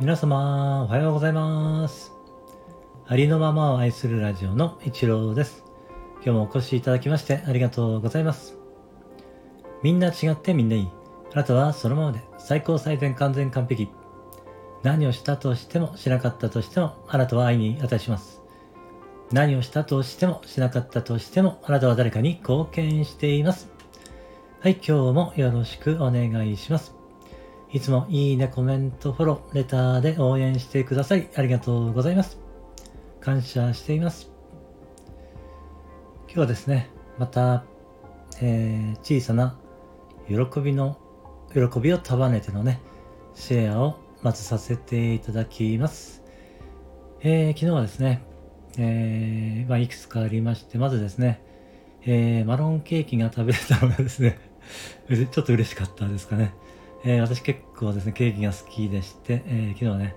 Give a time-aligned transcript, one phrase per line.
[0.00, 2.12] 皆様、おはようございます。
[3.08, 5.64] ありのままを愛するラジオの一郎です。
[6.22, 8.56] 今日もお越しいただきましてありがとうございます。
[9.82, 10.88] みんな違ってみんないい。
[11.32, 13.88] あなたはそのままで最高最善完全完璧。
[14.84, 18.40] 何をしたとしてもしなかったとしてもあなたは愛に値します。
[19.32, 23.68] 何をしたとしてもしなかったとしてもあなたは誰かに貢献しています。
[24.60, 26.97] はい、今日もよろしくお願いします。
[27.70, 32.38] いつもいいね、コメント、フォロー、レターで応援してくださりありがとうございます。
[33.20, 34.30] 感謝しています。
[36.28, 37.64] 今日はですね、また、
[38.40, 39.58] えー小さな
[40.28, 40.96] 喜びの、
[41.52, 42.80] 喜びを束ねてのね、
[43.34, 46.22] シェアをまずさせていただきます。
[47.20, 48.22] えー昨日はですね、
[48.78, 51.42] えーまあ、いくつかありまして、まずですね、
[52.06, 54.38] えーマロンケーキが食べれたのがですね、
[55.30, 56.54] ちょっと嬉しかったですかね。
[57.04, 60.16] えー私結構ですね、ケーキが好きでして、えー昨日はね、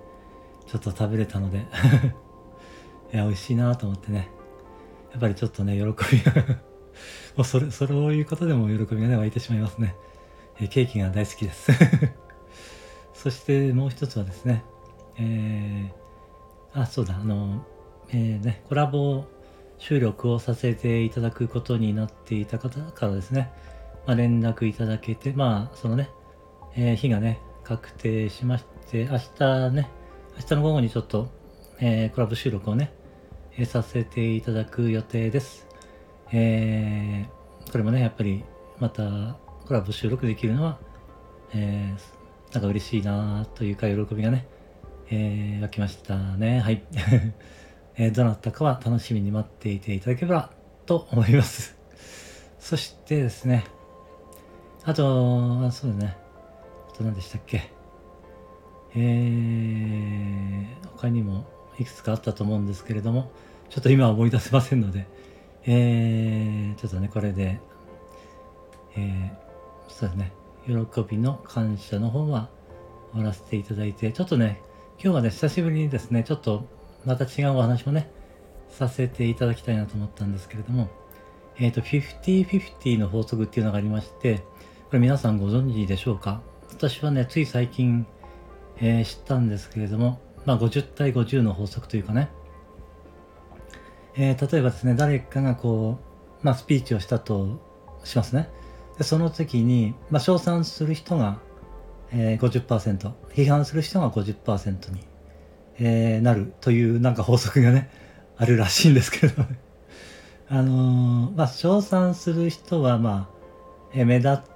[0.67, 1.59] ちょっと食べれたので、
[3.14, 4.30] いや、美味しいなと思ってね、
[5.11, 6.33] やっぱりちょっとね、喜びが
[7.36, 9.95] もうそれ、そういうことでも喜びがね、湧いてしまいますね。
[10.59, 11.72] えーケーキが大好きです。
[13.13, 14.63] そしてもう一つはですね、
[15.17, 17.66] えーあ、そうだ、あの、
[18.09, 19.25] えーね、コラボ
[19.78, 23.52] 収録をさせていただくことになっていた方からですね、
[24.08, 26.09] まあ、連絡いただけて、まあ、そのね、
[26.75, 29.89] えー日がね、確定しまして、明日ね、
[30.38, 31.30] 明日の午後にちょっと、
[31.80, 32.94] えーコラボ収録をね、
[33.58, 35.67] えーさせていただく予定です。
[36.31, 38.44] えーこれもね、やっぱり、
[38.80, 40.80] またコラボ収録できるのは、
[41.53, 44.47] えーなんか嬉しいなというか、喜びがね、
[45.09, 46.59] えー湧きましたね。
[46.59, 46.83] はい。
[47.97, 50.52] えーどなたかは楽しみに待っていていただければ
[50.85, 51.78] と思います。
[52.59, 53.66] そしてですね、
[54.83, 56.20] あと、あそうだね。
[57.02, 57.71] と何でしたっけ？
[58.94, 61.45] えー、他にも
[61.79, 63.31] いくつかあったと思うんですけれども、
[63.69, 65.07] ちょっと今は思い出せませんので、
[65.66, 67.59] えー、ちょっとね、これで、
[68.95, 70.34] えー、そうですね、
[70.67, 70.75] 喜
[71.09, 72.50] びの感謝の方は
[73.11, 74.61] 終わらせていただいて、ちょっとね、
[75.01, 76.66] 今日はね、久しぶりにですね、ちょっと
[77.06, 78.11] また違うお話もね、
[78.69, 80.90] させていただきたいなと思ったんですけれども、
[81.57, 86.41] えっ、と、50-50の法則っていうのがありまして、これ皆さんご存知でしょうか？
[86.72, 88.06] 私はね、つい最近、
[88.78, 92.30] えー知ったんですけれども、まあ、50対50の法則というかね、
[94.16, 96.00] えー例えばですね、誰かがこ
[96.42, 97.62] う、まあ、スピーチをしたと
[98.04, 98.50] しますね。
[98.98, 101.40] でその時に、まあ、称賛する人が、
[102.12, 105.02] えー、50%、批判する人が50%に、
[105.78, 107.92] えーなるというなんか法則がね、
[108.38, 109.50] あるらしいんですけれども。
[110.50, 113.42] あのーまあ、称賛する人は、まあ、
[113.94, 114.50] えー目立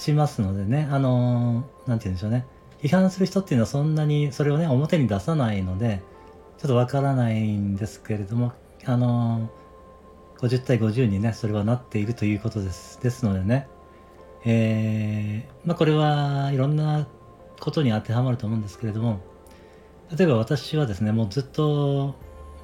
[0.00, 2.46] ちますのでね、あのーなんて言うんでしょうね。
[2.82, 6.02] 批判する人っていうのはそんなにそれをね、表に出さないので、
[6.58, 8.52] ちょっとわからないんですけれども、
[8.84, 9.60] あのー
[10.46, 12.98] 50対50にね、それはなっているということです。
[13.02, 13.68] ですのでね、
[14.44, 17.06] えーまあこれはいろんな
[17.60, 19.20] ことに当てはまると思うんですけれども、
[20.16, 22.14] 例えば私はですね、もうずっと、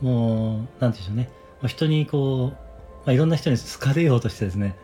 [0.00, 1.30] もう、なんて言うんでしょうね、
[1.60, 2.50] もう人にこう、
[3.06, 4.74] まあ、いろんな人に好かれようとしてですね、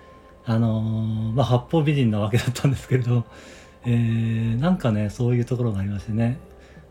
[0.45, 3.25] あのーまあ、八方美人なわけだったんですけれど、
[3.87, 6.39] えーなんかね、そういうところがありましてね、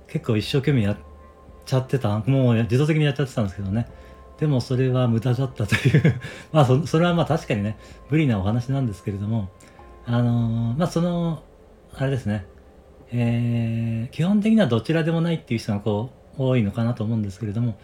[0.08, 0.98] 結構一生懸命やっ
[1.66, 3.88] ちゃってた、もう自動的にやっちゃってたんですけどね、
[4.40, 6.20] でもそれは無駄だったという、
[6.52, 7.78] まあそ、それはまあ確かにね、
[8.10, 9.50] 無理なお話なんですけれども、
[10.06, 11.44] あのーまあ、その、
[11.94, 12.46] あれですね、
[13.12, 17.76] えー基本的にはどちらでもないっていう人がこう、多いのかなと思うんですけれども、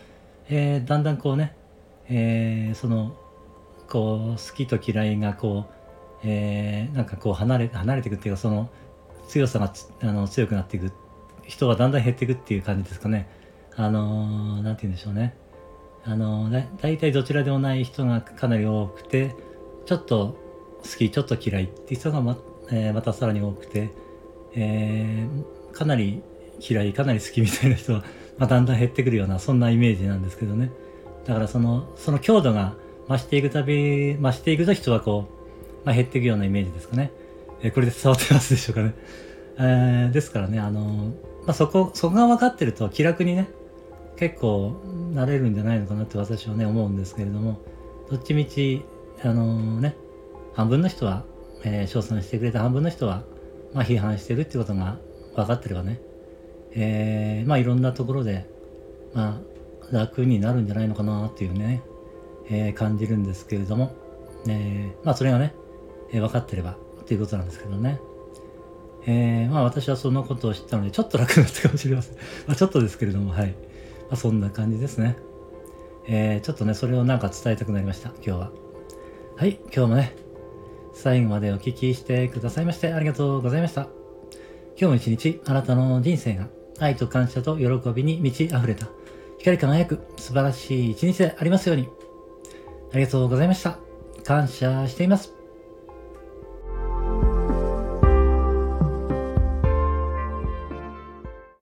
[0.50, 1.56] えーだんだんこうね、
[2.10, 3.16] えーその、
[3.88, 5.74] こう、好きと嫌いがこう、
[6.24, 8.70] えーなんかこう離れ、離れていくっていうか、その、
[9.28, 10.92] 強さがあの強くなっていく
[11.46, 13.30] 人はだんだん減っていくっていう感じですかね。
[13.76, 15.36] あのーなんて言うんでしょうね。
[16.06, 19.36] あのーだ大体どちらでもない人がかなり多くて、
[19.86, 20.38] ちょっと
[20.84, 22.38] 好き、ちょっと嫌いっていう人がま,、
[22.72, 23.90] えーまたさらに多くて、
[24.56, 26.24] えーかなり
[26.60, 28.04] 嫌い、かなり好きみたいな人は、
[28.38, 30.72] まあ、だんだん減ってくるような、そんなイメージなんですけどね。
[31.26, 32.76] だからその、その強度が
[33.08, 35.28] 増していくたび、増していくと人はこ
[35.84, 37.12] う、まあ、減っていくようなイメージですかね。
[37.62, 38.94] えーこれで伝わってますでしょうかね。
[39.58, 40.82] えーですからね、あの
[41.46, 43.50] まあ、そこ、そこが分かってると気楽にね、
[44.18, 44.74] 結構
[45.14, 47.60] なれるんじゃないのかなって私はね、思うんですけれども、
[48.10, 48.84] どっちみち、
[49.24, 49.96] あのね、
[50.54, 51.24] 半分の人は、
[51.64, 53.24] えー称賛してくれた半分の人は、
[53.74, 54.98] まあ、批判してるってことが
[55.36, 56.00] 分かってればね、
[56.74, 58.46] えーまあいろんなところで、
[59.14, 61.82] まあ楽になるんじゃないのかなっていうね、
[62.50, 63.96] えー感じるんですけれども、
[64.48, 65.54] えーまあそれがね、
[66.12, 68.00] えー分かってればっていうことなんですけどね。
[69.06, 72.16] えー、まあ私はそのことを知ったので、ちょっと楽になったかもしれません。
[72.46, 73.48] まあちょっとですけれども、はい。
[73.48, 73.56] ま
[74.12, 75.16] あそんな感じですね。
[76.06, 78.52] えー、ちょっとね、それをなんか伝えたくなりました、今日は。
[79.38, 80.16] はい、今日もね、
[80.94, 83.88] 最後までお聞きしてくださいましてありがとうございました。
[84.80, 86.48] 今日も一日、あなたの人生が
[86.80, 88.90] 愛と感謝と喜びに満ち溢れた、
[89.38, 91.88] 光り輝く素晴らしい一日でありますように。
[92.92, 93.78] ありがとうございました。
[94.24, 95.37] 感謝しています。